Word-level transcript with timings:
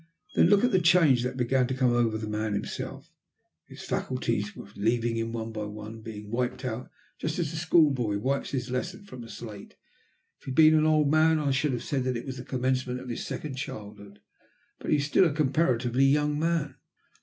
Then 0.33 0.47
look 0.47 0.63
at 0.63 0.71
the 0.71 0.81
change 0.81 1.21
that 1.21 1.37
began 1.37 1.67
to 1.67 1.75
come 1.75 1.93
over 1.93 2.17
the 2.17 2.25
man 2.27 2.53
himself. 2.53 3.11
His 3.67 3.83
faculties 3.83 4.55
were 4.55 4.65
leaving 4.75 5.15
him 5.15 5.31
one 5.31 5.51
by 5.51 5.65
one, 5.65 6.01
being 6.01 6.31
wiped 6.31 6.65
out, 6.65 6.89
just 7.19 7.37
as 7.37 7.53
a 7.53 7.55
school 7.55 7.91
boy 7.91 8.17
wipes 8.17 8.49
his 8.49 8.71
lesson 8.71 9.05
from 9.05 9.23
a 9.23 9.29
slate. 9.29 9.75
If 10.39 10.45
he 10.45 10.49
had 10.49 10.55
been 10.55 10.73
an 10.73 10.87
old 10.87 11.11
man 11.11 11.37
I 11.37 11.51
should 11.51 11.73
have 11.73 11.83
said 11.83 12.03
that 12.05 12.17
it 12.17 12.25
was 12.25 12.37
the 12.37 12.43
commencement 12.43 12.99
of 12.99 13.09
his 13.09 13.23
second 13.23 13.57
childhood; 13.57 14.21
but 14.79 14.89
he 14.89 14.97
is 14.97 15.05
still 15.05 15.25
a 15.25 15.33
comparatively 15.33 16.05
young 16.05 16.39
man." 16.39 16.77